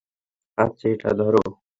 আচ্ছা, 0.57 0.85
এটা 0.89 1.09
ধরো। 1.19 1.41